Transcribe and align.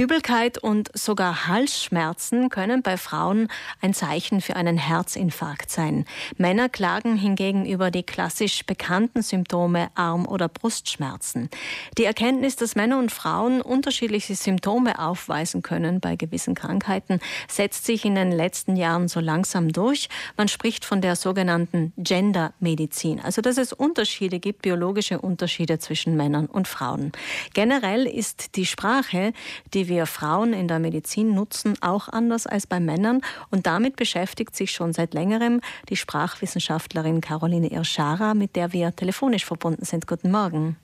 Übelkeit 0.00 0.56
und 0.56 0.90
sogar 0.94 1.46
Halsschmerzen 1.46 2.48
können 2.48 2.80
bei 2.80 2.96
Frauen 2.96 3.48
ein 3.82 3.92
Zeichen 3.92 4.40
für 4.40 4.56
einen 4.56 4.78
Herzinfarkt 4.78 5.70
sein. 5.70 6.06
Männer 6.38 6.70
klagen 6.70 7.16
hingegen 7.16 7.66
über 7.66 7.90
die 7.90 8.02
klassisch 8.02 8.64
bekannten 8.64 9.20
Symptome 9.20 9.90
Arm- 9.94 10.26
oder 10.26 10.48
Brustschmerzen. 10.48 11.50
Die 11.98 12.04
Erkenntnis, 12.04 12.56
dass 12.56 12.76
Männer 12.76 12.98
und 12.98 13.12
Frauen 13.12 13.60
unterschiedliche 13.60 14.34
Symptome 14.36 14.98
aufweisen 14.98 15.60
können 15.60 16.00
bei 16.00 16.16
gewissen 16.16 16.54
Krankheiten, 16.54 17.20
setzt 17.46 17.84
sich 17.84 18.06
in 18.06 18.14
den 18.14 18.32
letzten 18.32 18.76
Jahren 18.76 19.06
so 19.06 19.20
langsam 19.20 19.70
durch. 19.70 20.08
Man 20.38 20.48
spricht 20.48 20.86
von 20.86 21.02
der 21.02 21.14
sogenannten 21.14 21.92
Gendermedizin, 21.98 23.20
also 23.20 23.42
dass 23.42 23.58
es 23.58 23.74
Unterschiede 23.74 24.40
gibt, 24.40 24.62
biologische 24.62 25.20
Unterschiede 25.20 25.78
zwischen 25.78 26.16
Männern 26.16 26.46
und 26.46 26.68
Frauen. 26.68 27.12
Generell 27.52 28.06
ist 28.06 28.56
die 28.56 28.64
Sprache, 28.64 29.34
die 29.74 29.89
wir 29.90 30.06
Frauen 30.06 30.54
in 30.54 30.68
der 30.68 30.78
Medizin 30.78 31.34
nutzen, 31.34 31.74
auch 31.82 32.08
anders 32.08 32.46
als 32.46 32.66
bei 32.66 32.80
Männern. 32.80 33.20
Und 33.50 33.66
damit 33.66 33.96
beschäftigt 33.96 34.56
sich 34.56 34.70
schon 34.70 34.94
seit 34.94 35.12
längerem 35.12 35.60
die 35.90 35.96
Sprachwissenschaftlerin 35.96 37.20
Caroline 37.20 37.70
Irschara, 37.70 38.32
mit 38.32 38.56
der 38.56 38.72
wir 38.72 38.96
telefonisch 38.96 39.44
verbunden 39.44 39.84
sind. 39.84 40.06
Guten 40.06 40.30
Morgen. 40.30 40.76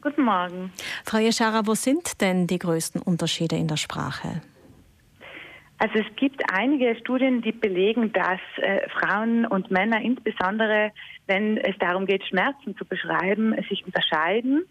Guten 0.00 0.22
Morgen. 0.22 0.72
Frau 1.04 1.18
Irschara, 1.18 1.66
wo 1.66 1.74
sind 1.74 2.22
denn 2.22 2.46
die 2.46 2.58
größten 2.58 3.02
Unterschiede 3.02 3.56
in 3.56 3.68
der 3.68 3.76
Sprache? 3.76 4.40
Also 5.78 5.98
es 5.98 6.16
gibt 6.16 6.42
einige 6.52 6.96
Studien, 6.96 7.40
die 7.40 7.52
belegen, 7.52 8.12
dass 8.12 8.40
äh, 8.56 8.88
Frauen 8.90 9.46
und 9.46 9.70
Männer 9.70 10.00
insbesondere, 10.00 10.92
wenn 11.26 11.56
es 11.58 11.76
darum 11.78 12.06
geht, 12.06 12.24
Schmerzen 12.26 12.76
zu 12.76 12.84
beschreiben, 12.84 13.54
sich 13.68 13.84
unterscheiden. 13.86 14.64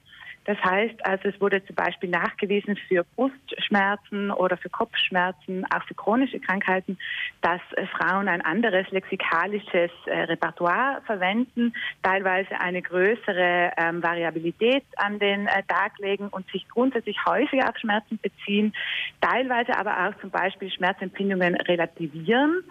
Das 0.48 0.58
heißt 0.64 1.06
also, 1.06 1.28
es 1.28 1.42
wurde 1.42 1.64
zum 1.66 1.76
Beispiel 1.76 2.10
nachgewiesen 2.10 2.78
für 2.88 3.04
Brustschmerzen 3.16 4.32
oder 4.32 4.56
für 4.56 4.70
Kopfschmerzen, 4.70 5.66
auch 5.76 5.84
für 5.84 5.94
chronische 5.94 6.40
Krankheiten, 6.40 6.98
dass 7.42 7.60
äh, 7.76 7.86
Frauen 7.88 8.30
ein 8.30 8.42
anderes 8.42 8.90
lexikalisches 8.92 9.92
äh, 10.06 10.22
Repertoire 10.22 11.02
verwenden, 11.06 11.74
teilweise 12.02 12.58
eine 12.62 12.82
größere 12.82 13.72
ähm, 13.76 14.02
Variabilität 14.02 14.86
an 14.96 15.20
den 15.20 15.48
äh, 15.48 15.64
Tag 15.68 16.00
legen 16.00 16.30
und 16.30 16.50
sich 16.52 16.66
grundsätzlich 16.70 17.18
häufiger 17.26 17.70
auf 17.70 17.78
Schmerzen 17.78 18.18
beziehen, 18.18 18.74
teilweise 19.20 19.78
aber 19.78 20.08
auch 20.08 20.22
zum 20.22 20.30
Beispiel 20.30 20.72
Schmerzempfindungen 20.72 21.56
relativieren 21.56 22.64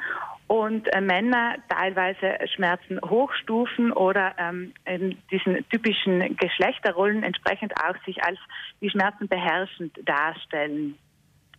und 0.49 0.87
äh, 0.95 1.01
Männer 1.01 1.57
teilweise 1.69 2.39
Schmerzen 2.55 3.01
hochstufen 3.01 3.93
oder 3.93 4.35
ähm, 4.39 4.73
in 4.85 5.19
diesen 5.31 5.69
typischen 5.71 6.37
Geschlechterrollen 6.37 7.23
entsprechend 7.23 7.75
auch 7.77 7.97
sich 8.05 8.23
als 8.23 8.39
die 8.81 8.91
Schmerzen 8.91 9.29
beherrschend 9.29 9.93
darstellen. 10.05 10.97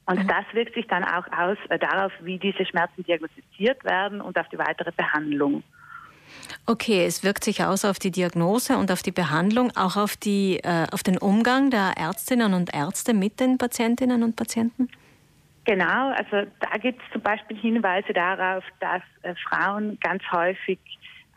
Und 0.06 0.24
mhm. 0.24 0.28
das 0.28 0.46
wirkt 0.54 0.74
sich 0.74 0.88
dann 0.88 1.04
auch 1.04 1.26
aus 1.38 1.58
äh, 1.70 1.78
darauf, 1.78 2.14
wie 2.22 2.38
diese 2.38 2.66
Schmerzen 2.66 3.04
diagnostiziert 3.04 3.84
werden 3.84 4.22
und 4.22 4.40
auf 4.40 4.48
die 4.50 4.58
weitere 4.58 4.92
Behandlung. 4.92 5.64
Okay, 6.66 7.06
es 7.06 7.24
wirkt 7.24 7.44
sich 7.44 7.64
aus 7.64 7.86
auf 7.86 8.00
die 8.00 8.12
Diagnose 8.12 8.78
und 8.78 8.92
auf 8.92 9.02
die 9.02 9.12
Behandlung, 9.12 9.76
auch 9.76 9.96
auf, 9.98 10.16
die, 10.16 10.60
äh, 10.64 10.88
auf 10.92 11.04
den 11.04 11.18
Umgang 11.18 11.72
der 11.72 11.94
Ärztinnen 11.98 12.54
und 12.54 12.74
Ärzte 12.74 13.14
mit 13.14 13.40
den 13.40 13.58
Patientinnen 13.58 14.24
und 14.24 14.36
Patienten? 14.36 14.90
Genau, 15.68 16.12
also 16.14 16.50
da 16.62 16.78
gibt 16.78 17.02
es 17.04 17.12
zum 17.12 17.22
Beispiel 17.22 17.58
Hinweise 17.58 18.14
darauf, 18.14 18.64
dass 18.80 19.02
äh, 19.24 19.36
Frauen 19.36 20.00
ganz 20.00 20.24
häufig 20.32 20.80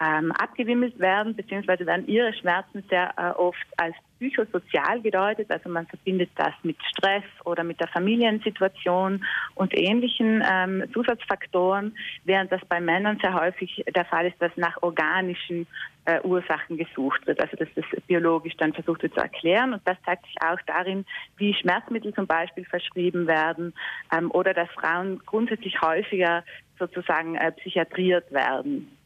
ähm, 0.00 0.32
abgewimmelt 0.32 0.98
werden, 0.98 1.36
beziehungsweise 1.36 1.84
werden 1.84 2.08
ihre 2.08 2.32
Schmerzen 2.32 2.82
sehr 2.88 3.12
äh, 3.18 3.30
oft 3.38 3.66
als 3.76 3.94
psychosozial 4.18 5.00
gedeutet. 5.02 5.50
Also 5.50 5.68
man 5.68 5.86
verbindet 5.86 6.30
das 6.36 6.52
mit 6.62 6.76
Stress 6.90 7.24
oder 7.44 7.64
mit 7.64 7.80
der 7.80 7.88
Familiensituation 7.88 9.24
und 9.54 9.76
ähnlichen 9.76 10.42
ähm, 10.50 10.84
Zusatzfaktoren, 10.92 11.94
während 12.24 12.50
das 12.50 12.64
bei 12.66 12.80
Männern 12.80 13.18
sehr 13.20 13.34
häufig 13.34 13.84
der 13.94 14.04
Fall 14.06 14.26
ist, 14.26 14.40
dass 14.40 14.56
nach 14.56 14.82
organischen 14.82 15.66
äh, 16.06 16.20
Ursachen 16.22 16.78
gesucht 16.78 17.26
wird. 17.26 17.40
Also 17.40 17.56
dass 17.56 17.68
das 17.74 17.84
biologisch 18.06 18.56
dann 18.56 18.72
versucht 18.72 19.02
wird 19.02 19.14
zu 19.14 19.20
erklären. 19.20 19.74
Und 19.74 19.82
das 19.86 19.96
zeigt 20.06 20.24
sich 20.26 20.36
auch 20.42 20.60
darin, 20.66 21.04
wie 21.36 21.52
Schmerzmittel 21.52 22.14
zum 22.14 22.26
Beispiel 22.26 22.64
verschrieben 22.64 23.26
werden 23.26 23.74
ähm, 24.16 24.30
oder 24.30 24.54
dass 24.54 24.68
Frauen 24.70 25.20
grundsätzlich 25.26 25.80
häufiger 25.82 26.42
sozusagen 26.78 27.36
äh, 27.36 27.52
psychiatriert 27.52 28.32
werden. 28.32 28.96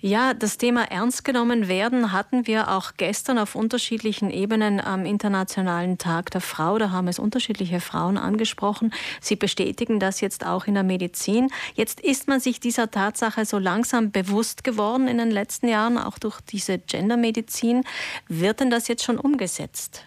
Ja, 0.00 0.32
das 0.32 0.58
Thema 0.58 0.84
ernst 0.84 1.24
genommen 1.24 1.66
werden 1.66 2.12
hatten 2.12 2.46
wir 2.46 2.70
auch 2.70 2.92
gestern 2.96 3.36
auf 3.36 3.56
unterschiedlichen 3.56 4.30
Ebenen 4.30 4.80
am 4.80 5.04
Internationalen 5.04 5.98
Tag 5.98 6.30
der 6.30 6.40
Frau. 6.40 6.78
Da 6.78 6.92
haben 6.92 7.08
es 7.08 7.18
unterschiedliche 7.18 7.80
Frauen 7.80 8.16
angesprochen. 8.16 8.92
Sie 9.20 9.34
bestätigen 9.34 9.98
das 9.98 10.20
jetzt 10.20 10.46
auch 10.46 10.68
in 10.68 10.74
der 10.74 10.84
Medizin. 10.84 11.50
Jetzt 11.74 11.98
ist 12.00 12.28
man 12.28 12.38
sich 12.38 12.60
dieser 12.60 12.92
Tatsache 12.92 13.44
so 13.44 13.58
langsam 13.58 14.12
bewusst 14.12 14.62
geworden 14.62 15.08
in 15.08 15.18
den 15.18 15.32
letzten 15.32 15.66
Jahren, 15.66 15.98
auch 15.98 16.20
durch 16.20 16.40
diese 16.42 16.78
Gendermedizin. 16.78 17.82
Wird 18.28 18.60
denn 18.60 18.70
das 18.70 18.86
jetzt 18.86 19.02
schon 19.02 19.18
umgesetzt? 19.18 20.04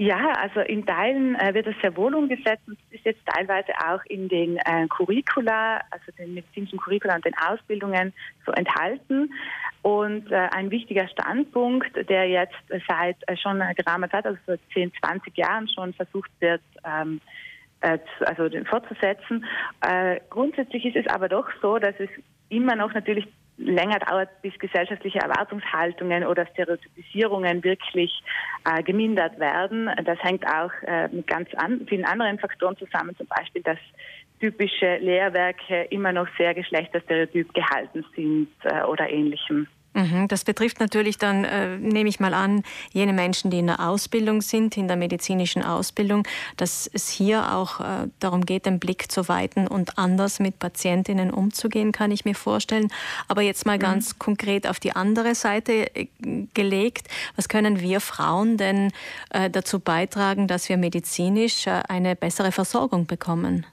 Ja, 0.00 0.32
also 0.32 0.60
in 0.60 0.86
Teilen 0.86 1.34
äh, 1.34 1.52
wird 1.52 1.66
es 1.66 1.74
sehr 1.82 1.94
wohl 1.94 2.14
umgesetzt 2.14 2.62
und 2.66 2.78
ist 2.90 3.04
jetzt 3.04 3.20
teilweise 3.26 3.70
auch 3.86 4.02
in 4.06 4.30
den 4.30 4.56
äh, 4.56 4.86
Curricula, 4.88 5.82
also 5.90 6.10
den 6.18 6.32
medizinischen 6.32 6.78
Curricula 6.78 7.16
und 7.16 7.24
den 7.26 7.36
Ausbildungen 7.36 8.14
so 8.46 8.52
enthalten. 8.52 9.30
Und 9.82 10.32
äh, 10.32 10.48
ein 10.52 10.70
wichtiger 10.70 11.06
Standpunkt, 11.08 11.94
der 12.08 12.26
jetzt 12.30 12.56
seit 12.88 13.16
äh, 13.26 13.36
schon 13.36 13.62
geraumer 13.76 14.08
Zeit, 14.08 14.24
also 14.24 14.38
seit 14.46 14.60
10, 14.72 14.90
20 15.02 15.36
Jahren 15.36 15.68
schon 15.68 15.92
versucht 15.92 16.30
wird, 16.40 16.62
ähm, 16.82 17.20
äh, 17.82 17.98
also 18.20 18.48
fortzusetzen. 18.70 19.44
Äh, 19.82 20.20
grundsätzlich 20.30 20.86
ist 20.86 20.96
es 20.96 21.06
aber 21.08 21.28
doch 21.28 21.50
so, 21.60 21.78
dass 21.78 21.94
es 21.98 22.08
immer 22.48 22.74
noch 22.74 22.94
natürlich 22.94 23.28
länger 23.60 23.98
dauert, 23.98 24.28
bis 24.42 24.58
gesellschaftliche 24.58 25.18
Erwartungshaltungen 25.18 26.24
oder 26.24 26.46
Stereotypisierungen 26.46 27.62
wirklich 27.62 28.22
äh, 28.64 28.82
gemindert 28.82 29.38
werden. 29.38 29.90
Das 30.04 30.18
hängt 30.22 30.46
auch 30.46 30.72
äh, 30.86 31.08
mit 31.08 31.26
ganz 31.26 31.48
an, 31.54 31.86
vielen 31.88 32.04
anderen 32.04 32.38
Faktoren 32.38 32.76
zusammen, 32.76 33.14
zum 33.16 33.26
Beispiel, 33.26 33.62
dass 33.62 33.78
typische 34.40 34.96
Lehrwerke 34.96 35.82
immer 35.90 36.12
noch 36.12 36.26
sehr 36.38 36.54
geschlechterstereotyp 36.54 37.52
gehalten 37.52 38.04
sind 38.16 38.48
äh, 38.64 38.82
oder 38.84 39.10
ähnlichem. 39.10 39.66
Mhm, 39.92 40.28
das 40.28 40.44
betrifft 40.44 40.78
natürlich 40.78 41.18
dann, 41.18 41.44
äh, 41.44 41.76
nehme 41.76 42.08
ich 42.08 42.20
mal 42.20 42.32
an, 42.32 42.62
jene 42.92 43.12
Menschen, 43.12 43.50
die 43.50 43.58
in 43.58 43.66
der 43.66 43.80
Ausbildung 43.80 44.40
sind, 44.40 44.76
in 44.76 44.86
der 44.86 44.96
medizinischen 44.96 45.64
Ausbildung, 45.64 46.26
dass 46.56 46.88
es 46.92 47.08
hier 47.08 47.52
auch 47.52 47.80
äh, 47.80 48.06
darum 48.20 48.46
geht, 48.46 48.66
den 48.66 48.78
Blick 48.78 49.10
zu 49.10 49.28
weiten 49.28 49.66
und 49.66 49.98
anders 49.98 50.38
mit 50.38 50.60
Patientinnen 50.60 51.32
umzugehen, 51.32 51.90
kann 51.90 52.12
ich 52.12 52.24
mir 52.24 52.36
vorstellen. 52.36 52.92
Aber 53.26 53.42
jetzt 53.42 53.66
mal 53.66 53.78
mhm. 53.78 53.82
ganz 53.82 54.18
konkret 54.18 54.68
auf 54.68 54.78
die 54.78 54.94
andere 54.94 55.34
Seite 55.34 55.94
äh, 55.96 56.06
gelegt, 56.54 57.08
was 57.34 57.48
können 57.48 57.80
wir 57.80 58.00
Frauen 58.00 58.58
denn 58.58 58.92
äh, 59.30 59.50
dazu 59.50 59.80
beitragen, 59.80 60.46
dass 60.46 60.68
wir 60.68 60.76
medizinisch 60.76 61.66
äh, 61.66 61.82
eine 61.88 62.14
bessere 62.14 62.52
Versorgung 62.52 63.06
bekommen? 63.06 63.66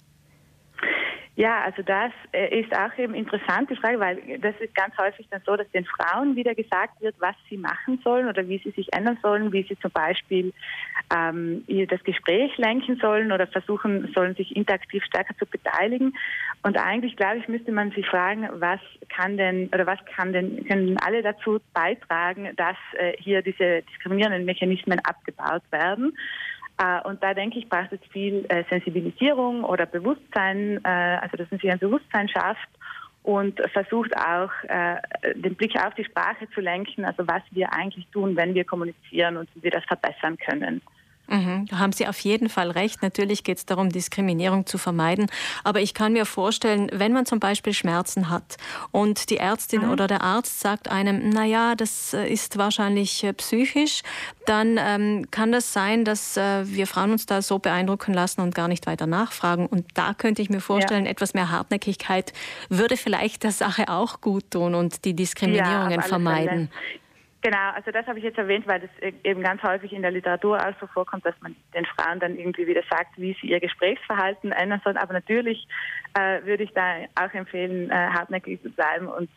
Ja, 1.38 1.62
also 1.62 1.84
das 1.84 2.12
äh, 2.32 2.62
ist 2.62 2.76
auch 2.76 2.98
eben 2.98 3.14
interessante 3.14 3.76
Frage, 3.76 4.00
weil 4.00 4.40
das 4.40 4.56
ist 4.60 4.74
ganz 4.74 4.98
häufig 4.98 5.28
dann 5.30 5.40
so, 5.46 5.56
dass 5.56 5.70
den 5.70 5.86
Frauen 5.86 6.36
wieder 6.36 6.56
gesagt 6.56 7.00
wird, 7.00 7.14
was 7.20 7.36
sie 7.48 7.58
machen 7.58 8.02
sollen 8.04 8.28
oder 8.28 8.48
wie 8.48 8.58
sie 8.58 8.72
sich 8.72 8.92
ändern 8.92 9.20
sollen, 9.22 9.54
wie 9.54 9.62
sie 9.62 9.78
zum 9.78 9.92
Beispiel 9.92 10.52
ähm, 11.16 11.64
das 11.90 12.04
Gespräch 12.04 12.58
lenken 12.58 12.98
sollen 13.00 13.32
oder 13.32 13.46
versuchen 13.46 14.12
sollen, 14.16 14.34
sich 14.34 14.56
interaktiv 14.56 15.04
stärker 15.06 15.38
zu 15.38 15.46
beteiligen. 15.46 16.18
Und 16.64 16.76
eigentlich, 16.76 17.16
glaube 17.16 17.38
ich, 17.38 17.48
müsste 17.48 17.72
man 17.72 17.92
sich 17.92 18.08
fragen, 18.08 18.50
was 18.54 18.80
kann 19.08 19.38
denn 19.38 19.70
oder 19.72 19.86
was 19.86 20.00
kann 20.16 20.34
denn 20.34 20.66
können 20.66 20.98
alle 21.06 21.22
dazu 21.22 21.60
beitragen, 21.72 22.50
dass 22.56 22.78
äh, 22.94 23.14
hier 23.20 23.44
diese 23.44 23.84
diskriminierenden 23.84 24.44
Mechanismen 24.44 25.00
abgebaut 25.06 25.62
werden. 25.70 26.18
Äh, 26.78 27.02
und 27.08 27.24
da 27.24 27.34
denke 27.34 27.60
ich, 27.60 27.70
braucht 27.70 27.92
es 27.92 28.00
viel 28.12 28.46
äh, 28.50 28.64
Sensibilisierung 28.70 29.64
oder 29.64 29.86
Bewusstsein, 29.86 30.80
äh, 30.84 31.18
also 31.22 31.38
dass 31.38 31.50
man 31.50 31.60
sich 31.60 31.72
ein 31.72 31.80
Bewusstsein 31.80 32.30
schafft 32.30 32.70
und 33.24 33.60
versucht 33.74 34.16
auch 34.16 34.50
den 35.36 35.56
Blick 35.56 35.76
auf 35.76 35.94
die 35.96 36.06
Sprache 36.06 36.50
zu 36.52 36.62
lenken, 36.62 37.04
also 37.04 37.28
was 37.28 37.42
wir 37.52 37.74
eigentlich 37.74 38.08
tun, 38.14 38.38
wenn 38.38 38.54
wir 38.54 38.64
kommunizieren 38.64 39.36
und 39.36 39.50
wie 39.54 39.64
wir 39.64 39.72
das 39.72 39.84
verbessern 39.84 40.38
können. 40.38 40.82
Mhm, 41.28 41.66
da 41.70 41.80
haben 41.80 41.92
Sie 41.92 42.08
auf 42.08 42.20
jeden 42.20 42.50
Fall 42.50 42.72
recht. 42.72 43.02
Natürlich 43.02 43.44
geht 43.44 43.58
es 43.58 43.66
darum, 43.66 43.90
Diskriminierung 43.90 44.66
zu 44.66 44.78
vermeiden. 44.78 45.28
Aber 45.64 45.82
ich 45.82 45.94
kann 45.94 46.14
mir 46.14 46.26
vorstellen, 46.26 46.90
wenn 46.94 47.12
man 47.12 47.26
zum 47.26 47.40
Beispiel 47.40 47.74
Schmerzen 47.74 48.30
hat 48.30 48.58
und 48.92 49.30
die 49.30 49.38
Ärztin 49.38 49.82
mhm. 49.82 49.92
oder 49.92 50.08
der 50.08 50.22
Arzt 50.22 50.60
sagt 50.60 50.90
einem, 50.90 51.30
na 51.30 51.46
ja, 51.46 51.76
das 51.76 52.14
äh, 52.14 52.28
ist 52.28 52.58
wahrscheinlich 52.58 53.24
äh, 53.24 53.34
psychisch, 53.34 54.04
dann 54.46 54.78
ähm, 54.80 55.26
kann 55.30 55.52
das 55.52 55.74
sein, 55.74 56.06
dass 56.06 56.38
äh, 56.38 56.66
wir 56.66 56.88
Frauen 56.88 57.12
uns 57.12 57.26
da 57.26 57.42
so 57.42 57.60
beeindrucken 57.60 58.14
lassen 58.14 58.42
und 58.42 58.56
gar 58.56 58.70
nicht 58.70 58.88
weiter 58.88 59.06
nachfragen. 59.06 59.68
Und 59.68 59.86
da 59.96 60.14
könnte 60.14 60.42
ich 60.42 60.50
mir 60.50 60.62
vorstellen, 60.62 61.06
ja. 61.06 61.12
etwas 61.12 61.34
mehr 61.34 61.52
Hartnäckigkeit 61.52 62.32
würde 62.70 62.96
vielleicht 62.96 63.44
der 63.44 63.52
Sache 63.52 63.90
auch 63.90 64.22
gut 64.22 64.52
tun 64.52 64.76
und 64.76 65.04
die 65.04 65.14
Diskriminierungen 65.14 66.00
ja, 66.00 66.02
vermeiden. 66.02 66.70
Fälle. 66.70 67.07
Genau, 67.42 67.70
also 67.76 67.92
das 67.92 68.06
habe 68.08 68.18
ich 68.18 68.26
jetzt 68.26 68.38
erwähnt, 68.38 68.68
weil 68.68 68.80
das 68.80 68.90
e- 69.00 69.14
eben 69.24 69.44
ganz 69.44 69.62
häufig 69.62 69.94
in 69.94 70.02
der 70.02 70.12
Literatur 70.12 70.58
auch 70.58 70.74
so 70.80 70.88
vorkommt, 70.88 71.26
dass 71.26 71.40
man 71.42 71.56
den 71.74 71.86
Frauen 71.86 72.20
dann 72.20 72.38
irgendwie 72.38 72.66
wieder 72.66 72.82
sagt, 72.90 73.18
wie 73.18 73.38
sie 73.40 73.48
ihr 73.48 73.60
Gesprächsverhalten 73.60 74.52
ändern 74.52 74.82
sollen. 74.84 74.98
Aber 74.98 75.14
natürlich 75.14 75.68
äh, 76.16 76.44
würde 76.44 76.64
ich 76.64 76.72
da 76.74 76.96
auch 77.16 77.34
empfehlen, 77.34 77.92
äh, 77.92 77.94
hartnäckig 77.94 78.62
zu 78.64 78.70
bleiben 78.72 79.08
und 79.08 79.30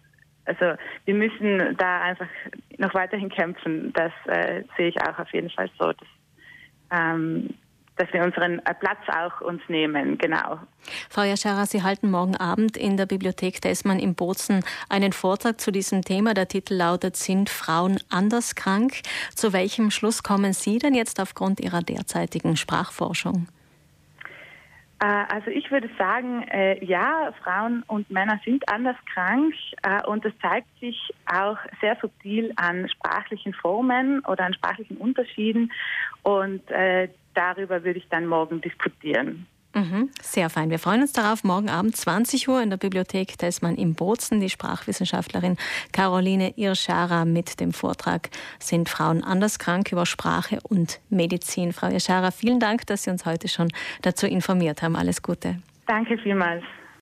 also 0.47 0.75
wir 1.05 1.15
müssen 1.15 1.77
da 1.77 2.01
einfach 2.01 2.27
noch 2.79 2.95
weiterhin 2.95 3.29
kämpfen. 3.29 3.93
Das 3.93 4.13
äh, 4.27 4.65
sehe 4.77 4.89
ich 4.89 5.01
auch 5.03 5.19
auf 5.19 5.33
jeden 5.33 5.51
Fall 5.51 5.71
so. 5.79 5.93
Dass, 5.93 6.09
ähm, 6.91 7.51
dass 7.97 8.13
wir 8.13 8.23
unseren 8.23 8.61
äh, 8.61 8.75
Platz 8.75 8.99
auch 9.09 9.41
uns 9.41 9.63
nehmen, 9.69 10.19
genau. 10.19 10.59
Frau 11.09 11.23
Jaschara, 11.23 11.67
Sie 11.67 11.83
halten 11.83 12.11
morgen 12.11 12.37
Abend 12.37 12.77
in 12.77 12.97
der 12.97 13.07
Bibliothek 13.07 13.61
Dessmann 13.61 13.99
in 13.99 14.15
Bozen 14.15 14.65
einen 14.89 15.13
Vortrag 15.13 15.61
zu 15.61 15.71
diesem 15.71 16.03
Thema. 16.03 16.35
Der 16.35 16.49
Titel 16.49 16.75
lautet 16.75 17.17
Sind 17.17 17.51
Frauen 17.51 17.99
anders 18.09 18.55
krank? 18.55 19.01
Zu 19.35 19.53
welchem 19.53 19.91
Schluss 19.91 20.23
kommen 20.23 20.53
Sie 20.53 20.79
denn 20.79 20.95
jetzt 20.95 21.21
aufgrund 21.21 21.61
Ihrer 21.61 21.83
derzeitigen 21.83 22.57
Sprachforschung? 22.57 23.47
Äh, 25.01 25.25
also 25.29 25.51
ich 25.51 25.71
würde 25.71 25.91
sagen, 25.99 26.43
äh, 26.49 26.85
ja, 26.85 27.33
Frauen 27.43 27.83
und 27.87 28.11
Männer 28.11 28.39
sind 28.45 28.69
anders 28.69 28.97
krank 29.13 29.55
und 30.07 30.25
das 30.25 30.33
zeigt 30.41 30.69
sich 30.79 31.13
auch 31.27 31.59
sehr 31.81 31.97
subtil 32.01 32.53
an 32.57 32.89
sprachlichen 32.89 33.55
Formen 33.55 34.21
oder 34.27 34.45
an 34.45 34.55
sprachlichen 34.55 34.99
Unterschieden 34.99 35.73
und 36.23 36.63
darüber 37.35 37.83
würde 37.85 37.99
ich 37.99 38.09
dann 38.09 38.27
morgen 38.27 38.61
diskutieren. 38.61 39.47
Mhm, 39.81 40.11
sehr 40.21 40.51
fein. 40.51 40.69
Wir 40.69 40.79
freuen 40.79 41.01
uns 41.01 41.13
darauf. 41.13 41.43
Morgen 41.43 41.71
Abend 41.71 41.97
20 41.97 42.49
Uhr 42.49 42.61
in 42.61 42.69
der 42.69 42.77
Bibliothek 42.77 43.39
Tessmann 43.39 43.77
im 43.77 43.95
Bozen. 43.95 44.39
Die 44.39 44.51
Sprachwissenschaftlerin 44.51 45.57
Caroline 45.93 46.53
Irschara 46.57 47.25
mit 47.25 47.61
dem 47.61 47.73
Vortrag 47.73 48.29
Sind 48.59 48.91
Frauen 48.91 49.25
anders 49.25 49.59
krank 49.59 49.91
über 49.91 50.05
Sprache 50.05 50.59
und 50.63 51.01
Medizin. 51.09 51.73
Frau 51.73 51.89
Irschara, 51.89 52.31
vielen 52.31 52.61
Dank, 52.61 52.87
dass 52.89 53.05
Sie 53.05 53.11
uns 53.11 53.25
heute 53.25 53.49
schon 53.49 53.69
dazu 54.03 54.27
informiert 54.27 54.83
haben. 54.83 54.97
Alles 54.97 55.23
Gute. 55.23 55.63
Danke 55.87 56.19
vielmals. 56.19 56.63